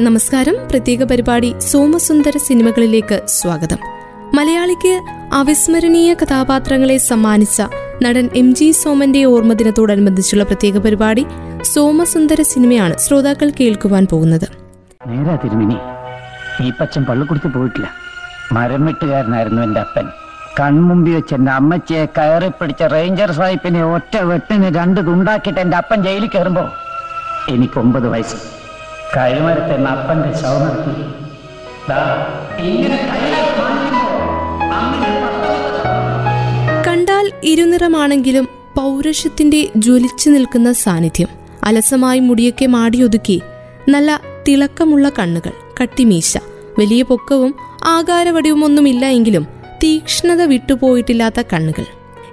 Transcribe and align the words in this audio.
നമസ്കാരം. 0.00 0.54
പ്രത്യേക 0.70 1.02
പരിപാടി 1.04 1.54
സോമസുന്ദര 1.58 2.32
സിനിമകളിലേക്ക് 2.36 3.22
സ്വാഗതം. 3.26 3.78
മലയാളിക്ക് 4.34 5.02
അവിസ്മരണീയ 5.32 6.14
കഥാപാത്രങ്ങളെ 6.14 6.96
സമ്മാനിച്ച 6.96 7.62
നടൻ 8.02 8.30
എം 8.36 8.54
ജി 8.54 8.70
സോമന്റെ 8.70 9.24
ഓർമ്മദിനത്തോടനുബന്ധിച്ചുള്ള 9.24 10.44
പ്രത്യേക 10.44 10.78
പരിപാടി 10.78 11.26
സോമസുന്ദര 11.62 12.42
സിനിമയാണ് 12.42 12.98
ശ്രോതാക്കൾ 12.98 13.52
കേൾക്കുവാൻ 13.60 14.06
പോകുന്നത്. 14.10 14.48
ഈ 16.62 16.70
പച്ചൻ 16.80 17.04
പള്ളിക്കുടുത്ത് 17.04 17.48
പോയിട്ടില്ല. 17.54 17.90
മരം 18.52 18.86
വെട്ടുകാരനായിരുന്നു 18.86 19.62
എന്റെ 19.62 19.80
അപ്പൻ. 19.80 20.08
കൺമുമ്പി 20.60 21.10
വെച്ച് 21.10 21.34
എന്റെ 21.34 21.52
അമ്മച്ചിയെ 21.52 22.04
കയറി 22.04 22.48
പിടിച്ച 22.48 22.82
റേഞ്ചർ 22.82 23.32
സാഹിബിനെ 23.32 23.84
ഒറ്റ 23.84 24.16
വെട്ടിന് 24.16 24.74
രണ്ട് 24.76 25.00
തുണ്ടാക്കിയിട്ട് 25.00 25.60
എന്റെ 25.60 25.76
അപ്പൻ 25.76 26.02
ജയിലിൽ 26.02 26.28
കയറുമ്പോ 26.28 26.62
എനിക്ക് 27.48 27.78
ഒമ്പത് 27.78 28.08
വയസ്സ്. 28.08 28.57
കഴിമരത്തെ 29.16 29.76
നപ്പന്റെ 29.76 29.90
അപ്പന്റെ 29.90 30.30
ശവം 30.40 30.62
നടത്തി 30.64 30.94
ദാ, 31.88 32.00
ഇങ്ങനെ 32.60 32.98
കയ്യിലാക്കി 33.10 33.54
കണ്ടാൽ 36.88 37.32
ഇരുനിറമാണെങ്കിലും 37.44 38.48
പൗരുഷത്തിന്റെ 38.76 39.68
ജ്വലിച്ചു 39.76 40.30
നിൽക്കുന്ന 40.30 40.72
സാന്നിധ്യം. 40.72 41.28
അലസമായി 41.64 42.20
മുടിയൊക്കെ 42.20 42.66
മാടിയൊതുക്കി 42.66 43.42
നല്ല 43.88 44.20
തിളക്കമുള്ള 44.48 45.08
കണ്ണുകൾ 45.18 45.52
കട്ടിമീശ 45.82 46.32
വലിയ 46.78 47.02
പൊക്കവും 47.02 47.54
ആകാരവടിവുമൊന്നുമില്ല 47.84 49.06
എങ്കിലും 49.06 49.44
തീക്ഷ്ണത 49.82 50.42
വിട്ടുപോയിട്ടില്ലാത്ത 50.42 51.42
കണ്ണുകൾ. 51.52 51.86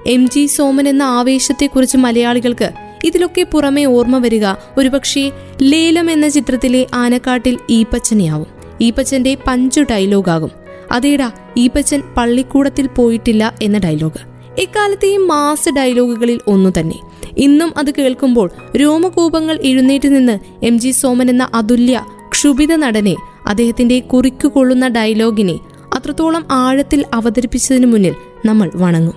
എം 0.08 0.30
ജി 0.30 0.46
സോമൻ 0.46 0.88
എന്ന 0.88 1.04
ആവേശത്തെക്കുറിച്ച് 1.04 1.98
മലയാളികൾക്ക് 1.98 2.70
ഇതിലൊക്കെ 3.06 3.44
പുറമെ 3.44 3.86
ഓർമ്മ 3.86 4.18
വരിക 4.18 4.46
ഒരുപക്ഷെ 4.78 5.32
ലേലം 5.62 6.12
എന്ന 6.12 6.28
ചിത്രത്തിലെ 6.28 6.88
ആനക്കാട്ടിൽ 6.94 7.58
ഈപ്പച്ചനെയാവും. 7.70 8.48
ഈപ്പച്ചന്റെ 8.82 9.38
പഞ്ചു 9.48 9.82
ഡയലോഗാകും. 9.82 10.52
അതേടാ 10.92 11.32
ഈപ്പച്ചൻ 11.58 12.04
പള്ളിക്കൂടത്തിൽ 12.18 12.88
പോയിട്ടില്ല 12.88 13.56
എന്ന 13.62 13.78
ഡയലോഗ്. 13.78 14.36
എക്കാലത്തെയും 14.58 15.28
മാസ് 15.28 15.70
ഡയലോഗുകളിൽ 15.70 16.40
ഒന്നു 16.48 16.74
തന്നെ. 16.80 17.00
ഇന്നും 17.38 17.74
അത് 17.78 17.92
കേൾക്കുമ്പോൾ 17.92 18.50
രോമകൂപങ്ങൾ 18.78 19.60
എഴുന്നേറ്റ് 19.62 20.16
നിന്ന് 20.16 20.66
എം 20.66 20.80
ജി 20.80 20.92
സോമൻ 20.92 21.30
എന്ന 21.30 21.50
അതുല്യ 21.54 22.06
ക്ഷുഭിത 22.30 22.76
നടനെ 22.76 23.16
അദ്ദേഹത്തിന്റെ 23.48 24.00
കുറിക്കുകൊള്ളുന്ന 24.00 24.88
ഡയലോഗിനെ 24.88 25.60
അത്രത്തോളം 25.94 26.46
ആഴത്തിൽ 26.52 27.06
അവതരിപ്പിച്ചതിനു 27.14 27.88
മുന്നിൽ 27.88 28.16
നമ്മൾ 28.46 28.72
വണങ്ങും. 28.76 29.14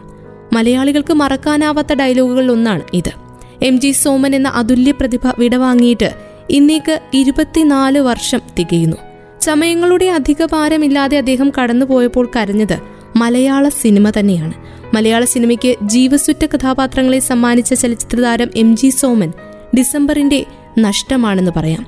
മലയാളികൾക്ക് 0.53 1.15
മറക്കാനാവാത്ത 1.15 1.95
ഡയലോഗുകളിൽ 1.95 2.53
ഒന്നാണ് 2.53 2.83
ഇത്. 2.95 3.28
എം 3.63 3.81
ജി 3.81 3.91
സോമൻ 3.91 4.35
എന്ന 4.35 4.49
അതുല്യ 4.49 4.91
പ്രതിഭ 4.91 5.21
വിടവാങ്ങിയിട്ട് 5.39 6.15
ഇന്നേക്ക് 6.51 7.01
ഇരുപത്തിനാല് 7.15 7.99
വർഷം 7.99 8.41
തികയുന്നു. 8.59 8.97
സമയങ്ങളുടെ 9.41 10.05
അധിക 10.05 10.45
ഭാരമില്ലാതെ 10.45 11.19
അദ്ദേഹം 11.19 11.53
കടന്നുപോയപ്പോൾ 11.59 12.31
കരഞ്ഞത് 12.37 12.79
മലയാള 13.17 13.69
സിനിമ 13.69 14.11
തന്നെയാണ്. 14.11 14.53
മലയാള 14.95 15.25
സിനിമയ്ക്ക് 15.25 15.75
ജീവസുറ്റ 15.83 16.47
കഥാപാത്രങ്ങളെ 16.47 17.19
സമ്മാനിച്ച 17.19 17.75
ചലച്ചിത്രതാരം 17.75 18.51
എം 18.57 18.77
ജി 18.77 18.89
സോമൻ 18.89 19.33
ഡിസംബറിന്റെ 19.79 20.47
നഷ്ടമാണെന്ന് 20.79 21.51
പറയാം. 21.57 21.87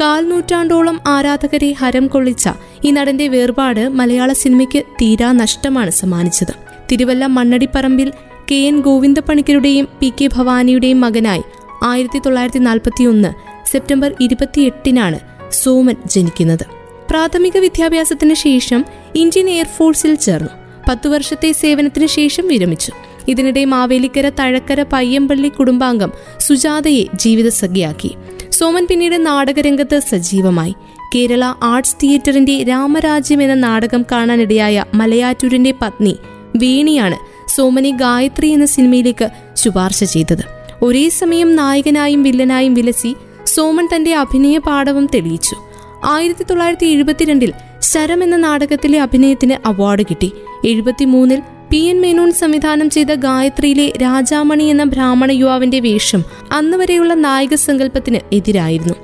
കാൽ 0.00 0.28
നൂറ്റാണ്ടോളം 0.28 1.00
ആരാധകരെ 1.06 1.72
ഹരം 1.72 2.06
കൊള്ളിച്ച 2.06 2.48
ഈ 2.84 2.90
നടന്റെ 2.90 3.28
വേർപാട് 3.28 3.88
മലയാള 3.88 4.32
സിനിമയ്ക്ക് 4.32 4.82
തീരാ 4.82 5.32
നഷ്ടമാണ് 5.32 5.90
സമ്മാനിച്ചത്. 5.90 6.54
തിരുവല്ല 6.92 7.26
മണ്ണടിപ്പറമ്പിൽ 7.26 8.12
കെ 8.50 8.54
എൻ 8.54 8.80
ഗോവിന്ദപ്പണിക്കരുടെയും 8.80 9.88
പി 10.00 10.12
കെ 10.20 10.26
ഭവാനിയുടെയും 10.26 11.00
മകനായി 11.00 11.42
ആയിരത്തി 11.84 12.18
തൊള്ളായിരത്തി 12.18 12.58
നാൽപ്പത്തി 12.58 13.04
ഒന്ന് 13.04 13.28
സെപ്റ്റംബർ 13.66 14.14
ഇരുപത്തിയെട്ടിനാണ് 14.20 15.18
സോമൻ 15.50 15.96
ജനിക്കുന്നത്. 16.06 16.66
പ്രാഥമിക 17.10 17.58
വിദ്യാഭ്യാസത്തിന് 17.58 18.34
ശേഷം 18.34 18.84
ഇന്ത്യൻ 19.14 19.50
എയർഫോഴ്സിൽ 19.50 20.14
ചേർന്നു. 20.14 20.48
പത്തു 20.88 21.08
വർഷത്തെ 21.08 21.52
സേവനത്തിന് 21.52 22.06
ശേഷം 22.06 22.48
വിരമിച്ചു. 22.48 22.92
ഇതിനിടെ 23.28 23.64
മാവേലിക്കര 23.64 24.28
തഴക്കര 24.28 24.82
പയ്യമ്പള്ളി 24.82 25.48
കുടുംബാംഗം 25.48 26.12
സുജാതയെ 26.38 27.04
ജീവിതസഖിയാക്കി. 27.14 28.14
സോമൻ 28.50 28.86
പിന്നീട് 28.90 29.26
നാടകരംഗത്ത് 29.26 30.00
സജീവമായി. 30.00 30.74
കേരള 31.14 31.44
ആർട്സ് 31.62 31.96
തിയേറ്ററിന്റെ 32.02 32.64
രാമരാജ്യം 32.64 33.42
എന്ന 33.42 33.54
നാടകം 33.54 34.04
കാണാനിടയായ 34.12 34.84
മലയാറ്റൂരിന്റെ 34.94 35.74
പത്നി 35.82 36.16
വേണിയാണ് 36.56 37.16
സോമനെ 37.54 37.90
ഗായത്രി 37.90 38.48
എന്ന 38.48 38.66
സിനിമയിലേക്ക് 38.66 39.28
ശുപാർശ 39.54 40.04
ചെയ്തത്. 40.04 40.44
ഒരേ 40.82 41.08
സമയം 41.08 41.56
നായകനായും 41.56 42.22
വില്ലനായും 42.22 42.74
വിലസി 42.74 43.14
സോമൻ 43.44 43.88
തന്റെ 43.94 44.14
അഭിനയ 44.14 44.58
പാഠവും 44.58 45.06
തെളിയിച്ചു. 45.14 45.56
ആയിരത്തി 46.04 46.44
തൊള്ളായിരത്തി 46.44 46.86
എഴുപത്തിരണ്ടിൽ 46.86 47.52
ശരം 47.80 48.22
എന്ന 48.22 48.36
നാടകത്തിലെ 48.36 48.98
അഭിനയത്തിന് 49.00 49.68
അവാർഡ് 49.68 50.02
കിട്ടി. 50.02 50.32
എഴുപത്തിമൂന്നിൽ 50.66 51.40
പി 51.70 51.76
എൻ 51.76 52.00
മേനോൻ 52.00 52.30
സംവിധാനം 52.32 52.90
ചെയ്ത 52.90 53.12
ഗായത്രിയിലെ 53.14 53.92
രാജാമണി 54.02 54.64
എന്ന 54.64 54.84
ബ്രാഹ്മണ 54.84 55.30
യുവാവിന്റെ 55.30 55.80
വേഷം 55.80 56.24
അന്ന് 56.52 56.76
വരെയുള്ള 56.76 57.14
നായക 57.14 57.54
സങ്കല്പത്തിന് 57.54 58.18
എതിരായിരുന്നു. 58.32 58.94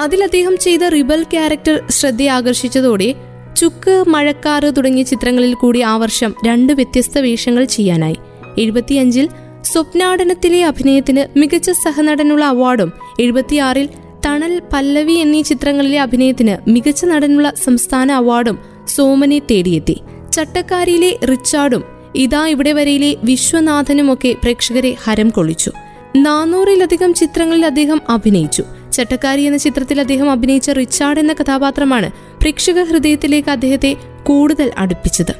അതിൽ 0.00 0.22
അദ്ദേഹം 0.22 0.54
ചെയ്ത 0.58 0.80
റിബൽ 0.80 1.22
ക്യാരക്ടർ 1.22 1.76
ശ്രദ്ധയാകർഷിച്ചതോടെ 1.90 3.14
ചുക്ക് 3.56 4.04
മഴക്കാറ് 4.08 4.76
തുടങ്ങിയ 4.76 5.02
ചിത്രങ്ങളിൽ 5.02 5.54
കൂടി 5.54 5.80
ആ 5.80 5.96
വർഷം 5.96 6.34
രണ്ട് 6.46 6.72
വ്യത്യസ്ത 6.72 7.18
വേഷങ്ങൾ 7.18 7.64
ചെയ്യാനായി. 7.64 8.16
എഴുപത്തിയഞ്ചിൽ 8.58 9.28
സ്വപ്നാടനത്തിലെ 9.64 10.64
അഭിനയത്തിന് 10.64 11.38
മികച്ച 11.38 11.70
സഹനടനുള്ള 11.70 12.44
അവാർഡും 12.44 12.92
എഴുപത്തിയാറിൽ 13.20 13.88
തണൽ 14.26 14.62
പല്ലവി 14.72 15.12
എന്നീ 15.12 15.42
ചിത്രങ്ങളിലെ 15.42 16.00
അഭിനയത്തിന് 16.00 16.70
മികച്ച 16.70 17.04
നടനുള്ള 17.04 17.52
സംസ്ഥാന 17.64 18.12
അവാർഡും 18.12 18.58
സോമനെ 18.88 19.38
തേടിയെത്തി. 19.38 20.00
ചട്ടക്കാരിയിലെ 20.32 21.18
റിച്ചാർഡും 21.26 21.84
ഇതാ 22.14 22.46
ഇവിടെ 22.46 22.72
വരയിലെ 22.72 23.16
വിശ്വനാഥനുമൊക്കെ 23.24 24.32
പ്രേക്ഷകരെ 24.42 24.96
ഹരം 25.04 25.28
കൊള്ളിച്ചു. 25.28 25.72
നാനൂറിലധികം 26.16 27.14
ചിത്രങ്ങളിൽ 27.14 27.66
അദ്ദേഹം 27.66 28.00
അഭിനയിച്ചു. 28.08 28.64
ചട്ടക്കാരി 28.92 29.40
എന്ന 29.40 29.58
ചിത്രത്തിൽ 29.58 30.00
അദ്ദേഹം 30.00 30.30
അഭിനയിച്ച 30.30 30.70
റിച്ചാർഡ് 30.70 31.20
എന്ന 31.20 31.32
കഥാപാത്രമാണ് 31.32 32.10
പ്രേക്ഷക 32.40 32.82
ഹൃദയത്തിലേക്ക് 32.82 33.48
അദ്ദേഹത്തെ 33.48 33.96
കൂടുതൽ 34.22 34.72
അടുപ്പിച്ചത്. 34.78 35.34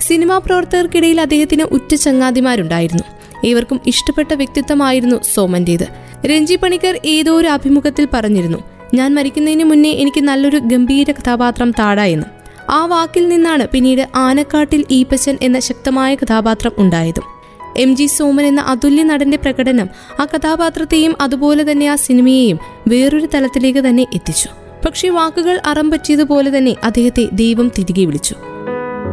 സിനിമാ 0.00 0.38
പ്രവർത്തകർക്കിടയിൽ 0.38 1.20
അദ്ദേഹത്തിന് 1.20 1.62
ഉറ്റ 1.62 1.94
ചങ്ങാതിമാരുണ്ടായിരുന്നു. 1.94 3.02
ഏവർക്കും 3.46 3.80
ഇഷ്ടപ്പെട്ട 3.86 4.34
വ്യക്തിത്വമായിരുന്നു 4.34 5.16
സോമന്റേത്. 5.34 5.86
രഞ്ജി 6.26 6.56
പണിക്കർ 6.56 7.00
ഏതോ 7.04 7.32
ഒരു 7.32 7.48
അഭിമുഖത്തിൽ 7.48 8.08
പറഞ്ഞിരുന്നു 8.12 8.58
ഞാൻ 8.94 9.14
മരിക്കുന്നതിന് 9.14 9.64
മുന്നേ 9.64 9.90
എനിക്ക് 9.90 10.20
നല്ലൊരു 10.20 10.58
ഗംഭീര 10.58 11.10
കഥാപാത്രം 11.10 11.70
താടായെന്ന്. 11.70 12.26
ആ 12.70 12.86
വാക്കിൽ 12.86 13.28
നിന്നാണ് 13.28 13.66
പിന്നീട് 13.68 14.08
ആനക്കാട്ടിൽ 14.14 14.84
ഈപ്പച്ചൻ 14.90 15.38
എന്ന 15.42 15.60
ശക്തമായ 15.60 16.14
കഥാപാത്രം 16.14 16.72
ഉണ്ടായതും. 16.78 17.37
എം 17.76 17.96
ജി 17.96 18.06
സോമൻ 18.06 18.46
എന്ന 18.46 18.60
അതുല്യ 18.60 19.02
നടന്റെ 19.02 19.36
പ്രകടനം 19.36 19.88
ആ 20.20 20.24
കഥാപാത്രത്തെയും 20.24 21.14
അതുപോലെ 21.20 21.70
തന്നെ 21.70 21.86
ആ 21.86 21.94
സിനിമയെയും 21.94 22.58
വേറൊരു 22.88 23.28
തലത്തിലേക്ക് 23.34 23.78
തന്നെ 23.78 24.06
എത്തിച്ചു. 24.14 24.48
പക്ഷേ 24.86 25.08
വാക്കുകൾ 25.08 25.60
അറം 25.66 25.90
പറ്റിയതുപോലെ 25.90 26.58
തന്നെ 26.58 26.76
അദ്ദേഹത്തെ 26.84 27.28
ദൈവം 27.32 27.72
തിരികെ 27.78 28.04
വിളിച്ചു. 28.04 28.34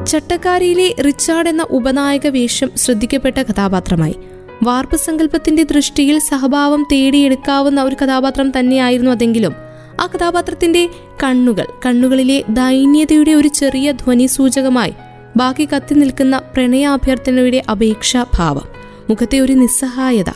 ചട്ടക്കാരിയിലെ 0.07 0.95
റിച്ചാർഡ് 1.01 1.49
എന്ന 1.49 1.65
ഉപനായക 1.71 2.27
വേഷം 2.27 2.71
ശ്രദ്ധിക്കപ്പെട്ട 2.75 3.37
കഥാപാത്രമായി. 3.37 4.15
വാർപ്പ് 4.63 4.95
സങ്കല്പത്തിന്റെ 4.95 5.63
ദൃഷ്ടിയിൽ 5.63 6.19
സഹഭാവം 6.19 6.87
തേടിയെടുക്കാവുന്ന 6.91 7.83
ഒരു 7.83 7.95
കഥാപാത്രം 7.95 8.59
തന്നെയായിരുന്നു 8.59 9.11
അതെങ്കിലും. 9.11 9.53
ആ 10.01 10.05
കഥാപാത്രത്തിന്റെ 10.05 10.89
കണ്ണുകൾ 11.23 11.67
കണ്ണുകളിലെ 11.85 12.43
ദൈന്യതയുടെ 12.49 13.31
ഒരു 13.31 13.47
ചെറിയ 13.47 13.91
ധ്വനി 13.91 14.25
സൂചകമായി 14.25 14.93
ബാക്കി 15.37 15.65
കത്തി 15.65 15.93
നിൽക്കുന്ന 15.95 16.37
പ്രണയാഭ്യർത്ഥനയുടെ 16.37 17.63
അപേക്ഷാഭാവം 17.71 18.67
മുഖത്തെ 19.09 19.39
ഒരു 19.39 19.53
നിസ്സഹായത. 19.53 20.29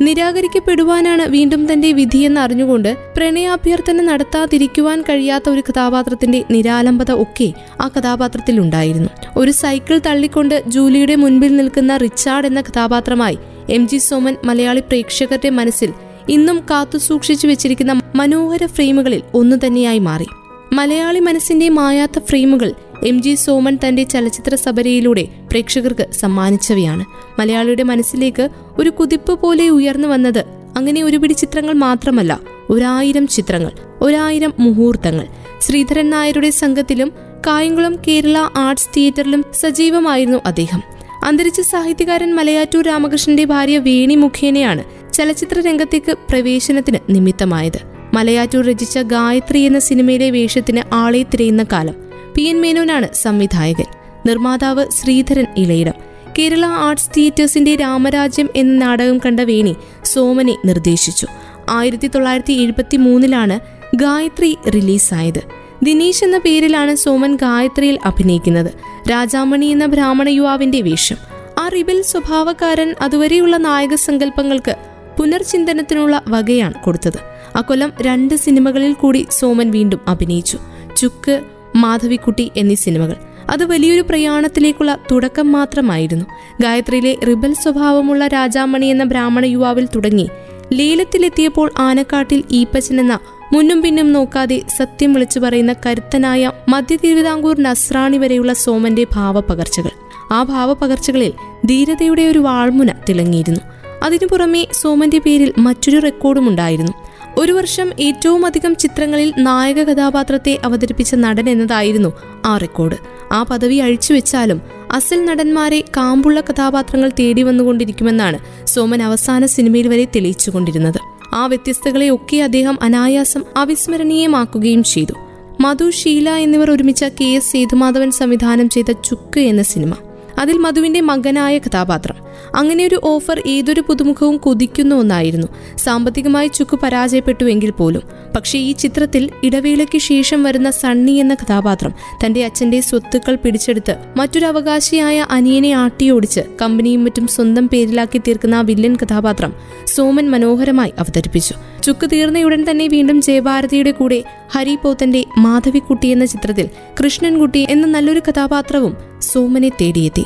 നിരാകരിക്കപ്പെടുവാനാണ് 0.00 1.22
വീണ്ടും 1.22 1.72
തന്റെ 1.72 1.92
വിധിയെന്ന് 1.92 2.40
അറിഞ്ഞുകൊണ്ട് 2.40 2.96
പ്രണയാഭ്യർത്ഥന 3.16 4.02
നടത്താതിരിക്കുവാൻ 4.02 5.02
കഴിയാത്ത 5.02 5.50
ഒരു 5.50 5.60
കഥാപാത്രത്തിന്റെ 5.60 6.44
നിരാലംബത 6.50 7.12
ഒക്കെ 7.12 7.52
ആ 7.80 7.88
കഥാപാത്രത്തിൽ 7.88 8.60
ഉണ്ടായിരുന്നു. 8.60 9.08
ഒരു 9.36 9.50
സൈക്കിൾ 9.50 10.00
തള്ളിക്കൊണ്ട് 10.06 10.62
ജൂലിയുടെ 10.66 11.14
മുൻപിൽ 11.14 11.56
നിൽക്കുന്ന 11.56 11.96
റിച്ചാർഡ് 11.96 12.46
എന്ന 12.46 12.60
കഥാപാത്രമായി 12.60 13.38
എം 13.70 13.88
ജി 13.88 13.96
സോമൻ 13.96 14.36
മലയാളി 14.44 14.80
പ്രേക്ഷകരുടെ 14.80 15.50
മനസ്സിൽ 15.50 15.92
ഇന്നും 16.28 16.58
കാത്തുസൂക്ഷിച്ചു 16.70 17.46
വെച്ചിരിക്കുന്ന 17.46 18.00
മനോഹര 18.14 18.66
ഫ്രെയിമുകളിൽ 18.66 19.22
ഒന്നു 19.34 19.56
തന്നെയായി 19.66 19.98
മാറി. 19.98 20.26
മലയാളി 20.72 21.18
മനസ്സിന്റെ 21.18 21.68
മായാത്ത 21.68 22.18
ഫ്രെയിമുകൾ 22.18 22.74
എം 23.06 23.22
ജി 23.22 23.34
സോമൻ 23.34 23.78
തന്റെ 23.88 24.02
ചലച്ചിത്ര 24.02 24.54
സബരയിലൂടെ 24.54 25.28
പ്രേക്ഷകർക്ക് 25.50 26.12
സമ്മാനിച്ചവയാണ്. 26.12 27.04
മലയാളിയുടെ 27.40 27.82
മനസ്സിലേക്ക് 27.82 28.48
ഒരു 28.78 28.90
കുതിപ്പ് 28.90 29.40
പോലെ 29.40 29.68
ഉയർന്നു 29.68 30.08
വന്നത് 30.08 30.44
അങ്ങനെ 30.76 31.02
ഒരുപിടി 31.02 31.32
ചിത്രങ്ങൾ 31.32 31.72
മാത്രമല്ല 31.72 32.40
ഒരായിരം 32.70 33.26
ചിത്രങ്ങൾ 33.26 33.72
ഒരായിരം 34.00 34.54
മുഹൂർത്തങ്ങൾ. 34.58 35.26
ശ്രീധരൻ 35.60 36.10
നായരുടെ 36.10 36.50
സംഘത്തിലും 36.50 37.12
കായംകുളം 37.46 37.98
കേരള 38.08 38.38
ആർട്സ് 38.56 38.88
തിയേറ്ററിലും 38.96 39.44
സജീവമായിരുന്നു 39.60 40.38
അദ്ദേഹം. 40.46 40.82
അന്തരിച്ച 41.24 41.60
സാഹിത്യകാരൻ 41.60 42.34
മലയാറ്റൂർ 42.34 42.84
രാമകൃഷ്ണന്റെ 42.84 43.44
ഭാര്യ 43.44 43.78
വേണി 43.78 44.14
മുഖേനയാണ് 44.14 44.84
ചലച്ചിത്ര 45.12 45.60
രംഗത്തേക്ക് 45.60 46.16
പ്രവേശനത്തിന് 46.30 46.98
നിമിത്തമായത്. 47.10 47.95
മലയാറ്റൂർ 48.16 48.66
രചിച്ച 48.66 48.98
ഗായത്രി 48.98 49.58
എന്ന 49.58 49.78
സിനിമയിലെ 49.78 50.30
വേഷത്തിന് 50.30 50.94
ആളെ 50.94 51.22
തിരയുന്ന 51.22 51.64
കാലം. 51.72 51.94
പി 52.34 52.42
എൻ 52.42 52.60
മേനോനാണ് 52.60 53.08
സംവിധായകൻ. 53.14 53.84
നിർമ്മാതാവ് 54.26 54.86
ശ്രീധരൻ 54.90 55.46
ഇളയിടം. 55.56 55.92
കേരള 56.38 56.64
ആർട്സ് 56.64 57.10
തിയേറ്റേഴ്സിന്റെ 57.16 57.76
രാമരാജ്യം 57.76 58.48
എന്ന 58.56 58.84
നാടകം 58.84 59.18
കണ്ട 59.18 59.40
വേണി 59.40 59.76
സോമനെ 60.04 60.56
നിർദ്ദേശിച്ചു. 60.64 61.26
ആയിരത്തി 61.70 62.06
തൊള്ളായിരത്തി 62.06 62.52
എഴുപത്തി 62.52 62.96
മൂന്നിലാണ് 62.96 63.60
ഗായത്രി 63.96 64.56
റിലീസായത്. 64.74 65.42
ദിനേശ് 65.82 66.24
എന്ന 66.24 66.38
പേരിലാണ് 66.38 66.94
സോമൻ 66.94 67.36
ഗായത്രിയിൽ 67.36 67.98
അഭിനയിക്കുന്നത്. 68.04 68.70
രാജാമണി 69.10 69.66
എന്ന 69.66 69.86
ബ്രാഹ്മണ 69.86 70.28
യുവാവിന്റെ 70.28 70.80
വേഷം. 70.80 71.16
ആ 71.58 71.68
റിബൽ 71.68 72.02
സ്വഭാവക്കാരൻ 72.02 72.94
അതുവരെയുള്ള 73.00 73.56
നായക 73.56 73.94
സങ്കല്പങ്ങൾക്ക് 73.94 74.76
പുനർചിന്തനത്തിനുള്ള 75.18 76.22
വകയാണ് 76.28 76.74
കൊടുത്തത്. 76.74 77.35
അക്കൊല്ലം 77.56 77.92
രണ്ട് 78.02 78.34
സിനിമകളിൽ 78.34 78.92
കൂടി 78.92 79.26
സോമൻ 79.30 79.70
വീണ്ടും 79.70 80.00
അഭിനയിച്ചു. 80.08 80.58
ചുക്ക് 80.96 81.40
മാധവിക്കുട്ടി 81.76 82.50
എന്നീ 82.56 82.74
സിനിമകൾ. 82.74 83.16
അത് 83.50 83.64
വലിയൊരു 83.64 84.00
പ്രയാണത്തിലേക്കുള്ള 84.00 84.98
തുടക്കം 85.10 85.52
മാത്രമായിരുന്നു. 85.52 86.24
ഗായത്രിയിലെ 86.60 87.16
റിബൽ 87.28 87.54
സ്വഭാവമുള്ള 87.54 88.26
രാജാമണി 88.26 88.86
എന്ന 88.86 89.04
ബ്രാഹ്മണ 89.04 89.44
യുവാവിൽ 89.44 89.86
തുടങ്ങി. 89.86 90.28
ലീലത്തിലെത്തിയപ്പോൾ 90.72 91.70
ആനക്കാട്ടിൽ 91.78 92.42
ഈപ്പച്ചൻ 92.50 93.00
എന്ന 93.00 93.18
മുന്നും 93.52 93.82
പിന്നും 93.82 94.12
നോക്കാതെ 94.12 94.62
സത്യം 94.76 95.12
വിളിച്ചു 95.12 95.40
പറയുന്ന 95.40 95.74
കരുത്തനായ 95.86 96.52
മധ്യ 96.68 96.96
തിരുവിതാംകൂർ 96.96 97.60
നസ്രാണി 97.60 98.18
വരെയുള്ള 98.18 98.52
സോമന്റെ 98.52 99.06
ഭാവപകർച്ചകൾ. 99.12 99.90
ആ 100.32 100.42
ഭാവപകർച്ചകളിൽ 100.42 101.32
ധീരതയുടെ 101.66 102.22
ഒരു 102.22 102.38
വാൾമുന 102.38 102.88
തിളങ്ങിയിരുന്നു. 103.08 103.60
അതിനു 104.02 104.26
പുറമെ 104.26 104.66
സോമന്റെ 104.72 105.18
പേരിൽ 105.18 105.52
മറ്റൊരു 105.58 105.98
റെക്കോർഡും 105.98 106.48
ഉണ്ടായിരുന്നു 106.48 106.92
ഒരു 107.38 107.52
വർഷം 107.52 107.90
ഏറ്റവും 108.00 108.46
അധികം 108.46 108.76
ചിത്രങ്ങളിൽ 108.76 109.34
നായക 109.38 109.82
കഥാപാത്രത്തെ 109.82 110.58
അവതരിപ്പിച്ച 110.64 111.14
നടൻ 111.14 111.50
എന്നതായിരുന്നു 111.50 112.12
ആ 112.44 112.58
റെക്കോർഡ്. 112.58 112.96
ആ 113.32 113.42
പദവി 113.42 113.76
അഴിച്ചുവെച്ചാലും 113.76 114.60
അസൽ 114.92 115.24
നടന്മാരെ 115.24 115.80
കാമ്പുള്ള 115.80 116.40
കഥാപാത്രങ്ങൾ 116.40 117.10
തേടി 117.20 117.42
വന്നുകൊണ്ടിരിക്കുമെന്നാണ് 117.42 118.66
സോമൻ 118.66 119.02
അവസാന 119.02 119.46
സിനിമയിൽ 119.46 119.88
വരെ 119.88 120.04
തെളിയിച്ചുകൊണ്ടിരുന്നത്. 120.04 120.98
ആ 121.34 121.46
വ്യത്യസ്തകളെ 121.46 122.10
ഒക്കെ 122.10 122.36
അദ്ദേഹം 122.36 122.78
അനായാസം 122.82 123.44
അവിസ്മരണീയമാക്കുകയും 123.56 124.82
ചെയ്തു. 124.82 125.12
മധു 125.60 125.90
ഷീല 125.90 126.30
എന്നിവർ 126.30 126.70
ഒരുമിച്ച 126.70 127.04
കെ 127.04 127.24
എസ് 127.24 127.52
സേതുമാധവൻ 127.52 128.10
സംവിധാനം 128.10 128.68
ചെയ്ത 128.68 128.92
ചുക്ക് 128.92 129.40
എന്ന 129.40 129.62
സിനിമ. 129.62 129.94
അതിൽ 130.38 130.58
മധുവിന്റെ 130.58 131.00
മകനായ 131.00 131.58
കഥാപാത്രം. 131.58 132.25
അങ്ങനെ 132.56 132.86
ഒരു 132.86 133.00
ഓഫർ 133.04 133.42
ഏതൊരു 133.46 133.80
പുതുമുഖവും 133.80 134.36
കൊതിക്കുന്ന 134.36 134.94
ഒന്നായിരുന്നു. 134.94 135.46
സാമ്പത്തികമായി 135.76 136.48
ചുക്ക് 136.48 136.78
പരാജയപ്പെട്ടുവെങ്കിൽ 136.82 137.70
പോലും. 137.70 138.02
പക്ഷേ 138.36 138.58
ഈ 138.58 138.72
ചിത്രത്തിൽ 138.72 139.30
ഇടവേളയ്ക്ക് 139.42 139.98
ശേഷം 139.98 140.42
വരുന്ന 140.42 140.70
സണ്ണി 140.70 141.12
എന്ന 141.12 141.34
കഥാപാത്രം 141.34 141.92
തന്റെ 142.24 142.44
അച്ഛന്റെ 142.44 142.80
സ്വത്തുക്കൾ 142.80 143.34
പിടിച്ചെടുത്ത് 143.34 143.96
മറ്റൊരു 144.16 144.46
അവകാശിയായ 144.46 145.26
അനിയനെ 145.30 145.70
ആട്ടിയോടിച്ച് 145.70 146.40
കമ്പനിയും 146.62 147.04
മറ്റും 147.04 147.26
സ്വന്തം 147.26 147.68
പേരിലാക്കി 147.68 148.18
തീർക്കുന്ന 148.18 148.60
വില്ലൻ 148.60 148.96
കഥാപാത്രം 148.96 149.52
സോമൻ 149.86 150.30
മനോഹരമായി 150.30 150.92
അവതരിപ്പിച്ചു. 150.98 151.54
ചുക്ക് 151.82 152.06
തീർന്നയുടൻ 152.12 152.70
തന്നെ 152.70 152.86
വീണ്ടും 152.86 153.22
ജയഭാരതിയുടെ 153.22 153.90
കൂടെ 153.90 154.24
ഹരി 154.54 154.78
പോത്തന്റെ 154.82 155.24
മാധവിക്കുട്ടി 155.38 156.08
എന്ന 156.08 156.24
ചിത്രത്തിൽ 156.24 156.68
കൃഷ്ണൻകുട്ടി 157.00 157.66
എന്ന 157.70 157.86
നല്ലൊരു 157.86 158.20
കഥാപാത്രവും 158.28 158.96
സോമനെ 159.20 159.68
തേടിയെത്തി. 159.68 160.24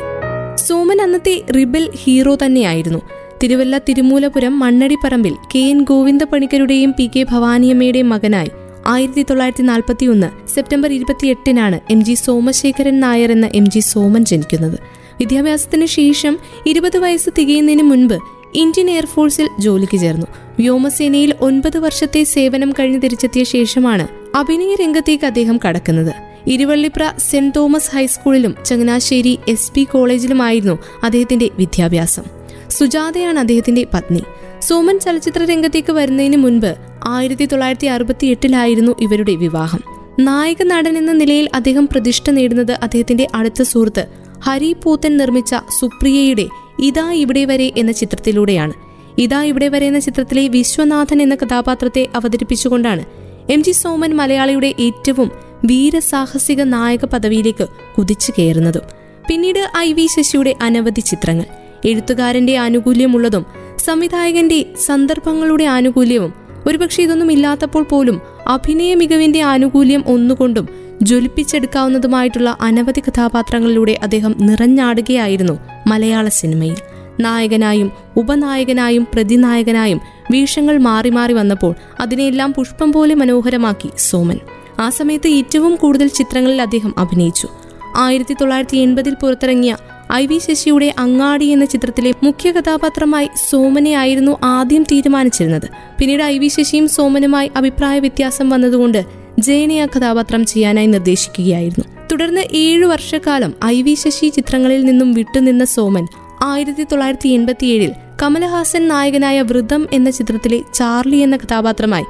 സോമൻ 0.91 1.03
അന്നത്തെ 1.03 1.43
റിബൽ 1.57 1.91
ഹീറോ 2.03 2.35
തന്നെയായിരുന്നു. 2.35 3.01
തിരുവല്ല 3.43 3.79
തിരുമൂലപുരം 3.79 4.59
മണ്ണടിപ്പറമ്പിൽ 4.59 5.35
കെ 5.55 5.59
എൻ 5.59 5.83
ഗോവിന്ദ 5.83 6.25
പണിക്കരുടെയും 6.25 6.95
പി 6.99 7.11
കെ 7.17 7.23
ഭവാനിയമ്മയുടെയും 7.23 8.09
മകനായി. 8.09 8.51
ആയിരത്തി 8.87 9.23
തൊള്ളായിരത്തി 9.23 9.63
നാൽപ്പത്തി 9.63 10.07
ഒന്ന് 10.07 10.49
സെപ്റ്റംബർ 10.55 10.93
ഇരുപത്തിയെട്ടിനാണ് 10.93 11.81
എം 11.91 12.05
ജി 12.05 12.15
സോമശേഖരൻ 12.15 13.01
നായർ 13.01 13.33
എന്ന 13.33 13.49
എം 13.55 13.71
ജി 13.71 13.81
സോമൻ 13.81 14.25
ജനിക്കുന്നത്. 14.25 14.79
വിദ്യാഭ്യാസത്തിന് 15.21 15.87
ശേഷം 15.87 16.39
ഇരുപത് 16.67 16.99
വയസ്സ് 16.99 17.31
തികയുന്നതിന് 17.39 17.83
മുൻപ് 17.83 18.19
ഇന്ത്യൻ 18.55 18.91
എയർഫോഴ്സിൽ 18.91 19.49
ജോലിക്ക് 19.61 20.01
ചേർന്നു. 20.01 20.27
വ്യോമസേനയിൽ 20.59 21.35
ഒൻപത് 21.41 21.79
വർഷത്തെ 21.79 22.25
സേവനം 22.25 22.73
കഴിഞ്ഞ് 22.73 23.03
തിരിച്ചെത്തിയ 23.05 23.45
ശേഷമാണ് 23.45 24.09
അഭിനയ 24.37 24.75
രംഗത്തേക്ക് 24.75 25.25
അദ്ദേഹം 25.25 25.61
കടക്കുന്നത്. 25.69 26.30
ഇരുവള്ളിപ്ര 26.47 27.13
സെന്റ് 27.31 27.55
തോമസ് 27.57 27.91
ഹൈസ്കൂളിലും 27.91 28.55
ചങ്ങനാശ്ശേരി 28.65 29.39
എസ് 29.49 29.73
പി 29.73 29.85
കോളേജിലുമായിരുന്നു 29.85 30.79
അദ്ദേഹത്തിന്റെ 31.03 31.51
വിദ്യാഭ്യാസം. 31.59 32.23
സുജാതയാണ് 32.71 33.39
അദ്ദേഹത്തിന്റെ 33.39 33.87
പത്നി. 33.95 34.23
സോമൻ 34.61 34.99
ചലച്ചിത്ര 34.99 35.45
രംഗത്തേക്ക് 35.45 35.93
വരുന്നതിന് 35.93 36.37
മുൻപ് 36.37 36.77
ആയിരത്തി 37.07 37.47
തൊള്ളായിരത്തി 37.47 37.87
അറുപത്തി 37.87 38.27
എട്ടിലായിരുന്നു 38.27 38.95
ഇവരുടെ 39.01 39.35
വിവാഹം. 39.35 39.81
നായക 40.21 40.63
നടൻ 40.63 40.99
എന്ന 40.99 41.13
നിലയിൽ 41.13 41.49
അദ്ദേഹം 41.55 41.89
പ്രതിഷ്ഠ 41.93 42.31
നേടുന്നത് 42.31 42.73
അദ്ദേഹത്തിന്റെ 42.73 43.29
അടുത്ത 43.35 43.63
സുഹൃത്ത് 43.63 44.07
ഹരി 44.45 44.77
പൂത്തൻ 44.85 45.17
നിർമ്മിച്ച 45.17 45.55
സുപ്രിയയുടെ 45.81 46.47
ഇതാ 46.79 47.13
ഇവിടെ 47.13 47.45
വരെ 47.45 47.73
എന്ന 47.77 47.93
ചിത്രത്തിലൂടെയാണ്. 47.93 48.73
ഇതാ 49.19 49.43
ഇവിടെ 49.43 49.69
വരെ 49.69 49.87
എന്ന 49.87 49.99
ചിത്രത്തിലെ 49.99 50.49
വിശ്വനാഥൻ 50.49 51.23
എന്ന 51.23 51.35
കഥാപാത്രത്തെ 51.35 52.09
അവതരിപ്പിച്ചുകൊണ്ടാണ് 52.15 53.05
എം 53.51 53.63
ജി 53.63 53.71
സോമൻ 53.71 54.17
മലയാളിയുടെ 54.17 54.75
ഏറ്റവും 54.81 55.50
വീരസാഹസിക 55.65 56.63
നായക 56.63 57.05
പദവിയിലേക്ക് 57.05 57.69
കുതിച്ചു 57.99 58.33
കയറുന്നതും 58.39 58.81
പിന്നീട് 59.29 59.71
ഐ 59.77 59.93
വി 59.93 60.07
ശശിയുടെ 60.07 60.55
അനവധി 60.63 61.01
ചിത്രങ്ങൾ. 61.01 61.45
എഴുത്തുകാരന്റെ 61.85 62.57
ആനുകൂല്യമുള്ളതും 62.57 63.47
സംവിധായകന്റെ 63.79 64.67
സന്ദർഭങ്ങളുടെ 64.87 65.65
ആനുകൂല്യവും 65.65 66.35
ഒരുപക്ഷെ 66.67 67.03
ഇതൊന്നും 67.03 67.33
ഇല്ലാത്തപ്പോൾ 67.33 67.83
പോലും 67.83 68.21
അഭിനയ 68.47 68.95
മികവിന്റെ 68.95 69.43
ആനുകൂല്യം 69.43 70.05
ഒന്നുകൊണ്ടും 70.07 70.69
ജ്വലിപ്പിച്ചെടുക്കാവുന്നതുമായിട്ടുള്ള 71.03 72.59
അനവധി 72.61 73.01
കഥാപാത്രങ്ങളിലൂടെ 73.01 73.99
അദ്ദേഹം 74.03 74.35
നിറഞ്ഞാടുകയായിരുന്നു 74.41 75.59
മലയാള 75.87 76.29
സിനിമയിൽ. 76.29 76.77
നായകനായും 77.21 77.93
ഉപനായകനായും 78.17 79.07
പ്രതിനായകനായും 79.15 80.01
വീഷങ്ങൾ 80.31 80.79
മാറി 80.79 81.11
മാറി 81.11 81.33
വന്നപ്പോൾ 81.33 81.75
അതിനെയെല്ലാം 82.01 82.55
പുഷ്പം 82.55 82.93
പോലെ 82.93 83.15
മനോഹരമാക്കി 83.15 83.91
സോമൻ. 83.99 84.39
ആ 84.81 84.91
സമയത്ത് 84.91 85.29
ഏറ്റവും 85.29 85.77
കൂടുതൽ 85.77 86.09
ചിത്രങ്ങളിൽ 86.09 86.63
അദ്ദേഹം 86.63 86.95
അഭിനയിച്ചു. 86.99 87.49
ആയിരത്തി 87.97 88.35
തൊള്ളായിരത്തി 88.35 88.77
എൺപതിൽ 88.77 89.15
പുറത്തിറങ്ങിയ 89.15 89.77
ഐ 90.13 90.27
വി 90.27 90.39
ശശിയുടെ 90.39 90.95
അങ്ങാടി 90.99 91.45
എന്ന 91.45 91.65
ചിത്രത്തിലെ 91.65 92.15
മുഖ്യ 92.23 92.51
കഥാപാത്രമായി 92.51 93.29
സോമനെ 93.51 93.93
ആയിരുന്നു 93.93 94.39
ആദ്യം 94.45 94.83
തീരുമാനിച്ചിരുന്നത്. 94.83 95.69
പിന്നീട് 95.99 96.23
ഐ 96.23 96.39
വി 96.39 96.49
ശശിയും 96.49 96.89
സോമനുമായി 96.89 97.51
അഭിപ്രായ 97.57 97.99
വ്യത്യാസം 97.99 98.51
വന്നതുകൊണ്ട് 98.51 99.05
ജയനെ 99.39 99.83
ആ 99.83 99.87
കഥാപാത്രം 99.87 100.47
ചെയ്യാനായി 100.47 100.87
നിർദ്ദേശിക്കുകയായിരുന്നു. 100.87 102.07
തുടർന്ന് 102.13 102.41
ഏഴു 102.53 102.87
വർഷക്കാലം 102.87 103.55
ഐ 103.65 103.83
വി 103.83 103.95
ശശി 103.95 104.29
ചിത്രങ്ങളിൽ 104.29 104.85
നിന്നും 104.85 105.15
വിട്ടുനിന്ന 105.15 105.65
സോമൻ 105.65 106.07
ആയിരത്തി 106.43 106.85
തൊള്ളായിരത്തി 106.85 107.29
എൺപത്തിയേഴിൽ 107.29 107.93
കമലഹാസൻ 108.23 108.89
നായകനായ 108.89 109.43
വൃതം 109.43 109.89
എന്ന 109.93 110.11
ചിത്രത്തിലെ 110.11 110.61
ചാർലി 110.75 111.17
എന്ന 111.17 111.37
കഥാപാത്രമായി 111.37 112.05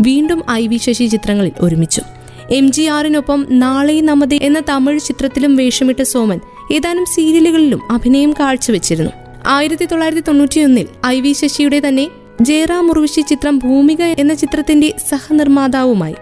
വീണ്ടും 0.00 0.42
ഐ 0.50 0.66
വി 0.66 0.76
ശശി 0.76 1.04
ചിത്രങ്ങളിൽ 1.04 1.52
ഒരുമിച്ചു. 1.60 2.02
എം 2.50 2.72
ജി 2.72 2.82
ആറിനൊപ്പം 2.82 3.46
നാളെ 3.50 4.00
നമതേ 4.00 4.38
എന്ന 4.42 4.62
തമിഴ് 4.68 5.00
ചിത്രത്തിലും 5.00 5.56
വേഷമിട്ട 5.56 6.02
സോമൻ 6.02 6.40
ഏതാനും 6.72 7.04
സീരിയലുകളിലും 7.04 7.92
അഭിനയം 7.92 8.32
കാഴ്ചവെച്ചിരുന്നു. 8.32 9.10
ആയിരത്തി 9.46 9.84
തൊള്ളായിരത്തി 9.84 10.22
തൊണ്ണൂറ്റിയൊന്നിൽ 10.28 10.86
ഐ 11.06 11.20
വി 11.20 11.32
ശശിയുടെ 11.32 11.82
തന്നെ 11.88 12.08
ജയറാം 12.42 12.86
മുറുവിശി 12.86 13.20
ചിത്രം 13.20 13.58
ഭൂമിക 13.58 14.02
എന്ന 14.02 14.34
ചിത്രത്തിന്റെ 14.34 14.94
സഹനിർമ്മാതാവുമായി. 15.10 16.14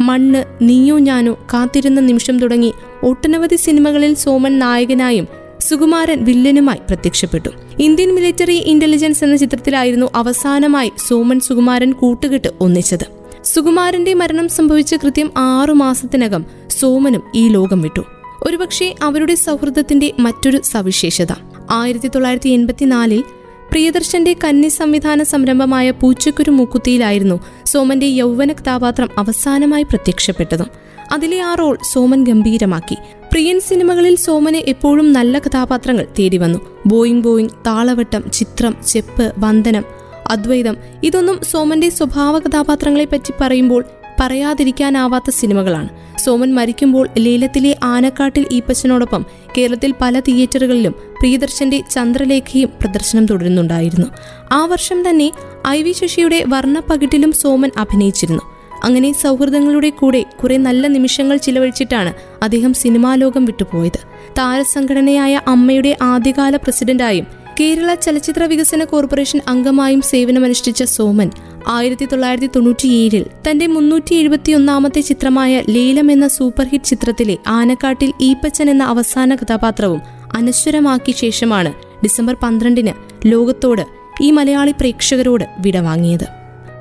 മണ്ണ് 0.00 0.44
നീയോ 0.62 0.98
ഞാനോ 0.98 1.32
കാത്തിരുന്ന 1.32 2.00
നിമിഷം 2.00 2.38
തുടങ്ങി 2.38 2.72
ഒട്ടനവധി 3.02 3.56
സിനിമകളിൽ 3.56 4.14
സോമൻ 4.14 4.58
നായകനായും 4.58 5.28
സുകുമാരൻ 5.60 6.24
വില്ലനുമായി 6.24 6.78
പ്രത്യക്ഷപ്പെട്ടു. 6.78 7.48
ഇന്ത്യൻ 7.78 8.14
മിലിറ്ററി 8.14 8.54
ഇന്റലിജൻസ് 8.54 9.24
എന്ന 9.24 9.36
ചിത്രത്തിലായിരുന്നു 9.36 10.10
അവസാനമായി 10.14 10.92
സോമൻ 11.08 11.40
സുകുമാരൻ 11.40 11.92
കൂട്ടുകെട്ട് 11.92 12.48
ഒന്നിച്ചത്. 12.60 13.19
സുകുമാരന്റെ 13.44 14.14
മരണം 14.14 14.48
സംഭവിച്ച 14.48 14.94
കൃത്യം 14.94 15.32
ആറു 15.36 15.72
മാസത്തിനകം 15.72 16.44
സോമനും 16.70 17.22
ഈ 17.34 17.48
ലോകം 17.48 17.82
വിട്ടു. 17.82 18.02
ഒരുപക്ഷെ 18.42 18.94
അവരുടെ 19.02 19.34
സൗഹൃദത്തിന്റെ 19.34 20.12
മറ്റൊരു 20.18 20.60
സവിശേഷത. 20.64 21.32
ആയിരത്തി 21.70 22.08
തൊള്ളായിരത്തി 22.08 22.48
എൺപത്തിനാലിൽ 22.48 23.24
പ്രിയദർശന്റെ 23.70 24.36
കന്നി 24.44 24.68
സംവിധാന 24.68 25.22
സംരംഭമായ 25.22 25.90
പൂച്ചക്കുരു 25.90 26.50
മൂക്കുത്തിയിലായിരുന്നു 26.50 27.40
സോമന്റെ 27.66 28.06
യൗവന 28.06 28.52
കഥാപാത്രം 28.52 29.08
അവസാനമായി 29.18 29.82
പ്രത്യക്ഷപ്പെട്ടതും. 29.82 30.66
അതിലെ 31.12 31.40
ആ 31.40 31.54
റോൾ 31.54 31.78
സോമൻ 31.92 32.24
ഗംഭീരമാക്കി. 32.24 32.96
പ്രിയൻ 33.32 33.60
സിനിമകളിൽ 33.60 34.16
സോമനെ 34.16 34.58
എപ്പോഴും 34.58 35.12
നല്ല 35.12 35.38
കഥാപാത്രങ്ങൾ 35.38 36.06
തേടി 36.18 36.36
വന്നു 36.36 36.58
ബോയിങ് 36.86 37.22
ബോയിങ് 37.22 37.48
താളവട്ടം 37.66 38.30
ചിത്രം 38.32 38.76
ചെപ്പ് 38.86 39.32
വന്ദനം 39.38 39.99
അദ്വൈതം. 40.30 40.76
ഇതൊന്നും 41.02 41.40
സോമന്റെ 41.50 41.90
സ്വഭാവ 41.90 42.38
കഥാപാത്രങ്ങളെ 42.38 43.04
പറ്റി 43.04 43.32
പറയുമ്പോൾ 43.40 43.84
പറയാതിരിക്കാനാവാത്ത 44.20 45.30
സിനിമകളാണ്. 45.30 45.88
സോമൻ 46.18 46.54
മരിക്കുമ്പോൾ 46.54 47.08
ലീലത്തിലെ 47.18 47.76
ആനക്കാട്ടിൽ 47.82 48.46
ഈപ്പച്ചനോടൊപ്പം 48.52 49.26
കേരളത്തിൽ 49.58 49.94
പല 50.00 50.20
തിയേറ്ററുകളിലും 50.20 50.92
പ്രിയദർശന്റെ 50.92 51.82
ചന്ദ്രലേഖയും 51.90 52.68
പ്രദർശനം 52.80 53.26
തുടരുന്നുണ്ടായിരുന്നു. 53.26 54.06
ആ 54.52 54.64
വർഷം 54.64 55.10
തന്നെ 55.10 55.32
ഐ 55.68 55.82
വി 55.82 55.92
ശശിയുടെ 55.92 56.44
വർണപ്പകിട്ടിലും 56.48 57.32
സോമൻ 57.32 57.70
അഭിനയിച്ചിരുന്നു. 57.78 58.42
അങ്ങനെ 58.84 59.12
സൗഹൃദങ്ങളുടെ 59.12 59.90
കൂടെ 59.90 60.24
കുറെ 60.42 60.56
നല്ല 60.56 60.86
നിമിഷങ്ങൾ 60.86 61.36
ചിലവഴിച്ചിട്ടാണ് 61.36 62.14
അദ്ദേഹം 62.42 62.74
സിനിമാലോകം 62.74 63.44
വിട്ടുപോയത്. 63.44 63.98
താരസംഘടനയായ 64.38 65.40
അമ്മയുടെ 65.46 65.96
ആദ്യകാല 66.02 66.56
പ്രസിഡന്റായും 66.56 67.26
കേരള 67.58 67.94
ചലച്ചിത്ര 67.94 68.44
വികസന 68.44 68.84
കോർപ്പറേഷൻ 68.84 69.40
അംഗമായും 69.48 70.02
സേവനമനുഷ്ഠിച്ച 70.02 70.82
സോമൻ 70.82 71.30
ആയിരത്തി 71.68 72.06
തൊള്ളായിരത്തി 72.06 72.46
തൊണ്ണൂറ്റിയേഴിൽ 72.46 73.24
തന്റെ 73.50 73.66
മുന്നൂറ്റി 73.66 74.14
എഴുപത്തിയൊന്നാമത്തെ 74.14 75.00
ചിത്രമായ 75.00 75.62
ലേലം 75.68 76.10
എന്ന 76.10 76.28
സൂപ്പർ 76.28 76.64
ഹിറ്റ് 76.64 76.84
ചിത്രത്തിലെ 76.84 77.38
ആനക്കാട്ടിൽ 77.48 78.12
ഈപ്പച്ചൻ 78.20 78.70
എന്ന 78.70 78.84
അവസാന 78.84 79.34
കഥാപാത്രവും 79.34 80.00
അനശ്വരമാക്കിയ 80.34 81.12
ശേഷമാണ് 81.12 81.72
ഡിസംബർ 82.04 82.36
പന്ത്രണ്ടിന് 82.42 82.92
ലോകത്തോട് 83.26 83.84
ഈ 84.22 84.30
മലയാളി 84.30 84.74
പ്രേക്ഷകരോട് 84.80 85.44
വിടവാങ്ങിയത് 85.60 86.26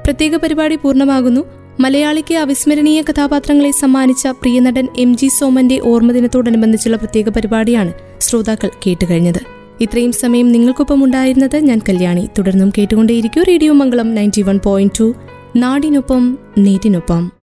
പ്രത്യേക 0.05 0.35
പരിപാടി 0.35 0.75
പൂർണമാകുന്നു. 0.75 1.45
മലയാളിക്ക് 1.79 2.35
അവിസ്മരണീയ 2.35 3.01
കഥാപാത്രങ്ങളെ 3.01 3.71
സമ്മാനിച്ച 3.71 4.27
പ്രിയനടൻ 4.27 4.87
എം 4.97 5.17
ജി 5.17 5.27
സോമന്റെ 5.27 5.81
ഓർമ്മദിനത്തോടനുബന്ധിച്ചുള്ള 5.85 6.97
പ്രത്യേക 6.97 7.29
പരിപാടിയാണ് 7.29 7.93
ശ്രോതാക്കൾ 8.19 8.71
കേട്ടുകഴിഞ്ഞത്. 8.87 9.58
ഇത്രയും 9.81 10.11
സമയം 10.11 10.51
നിങ്ങൾക്കൊപ്പം 10.51 11.03
ഉണ്ടായിരുന്നത് 11.03 11.57
ഞാൻ 11.57 11.81
കല്യാണി. 11.89 12.29
തുടർന്നും 12.37 12.73
കേട്ടുകൊണ്ടേയിരിക്കും 12.77 13.43
radio 13.43 13.73
Mangalam 13.73 14.15
ninety 14.15 14.41
one 14.41 14.59
point 14.63 14.99
two 14.99 15.13
നാടിനൊപ്പം 15.55 16.37
നേരിനൊപ്പം. 16.57 17.31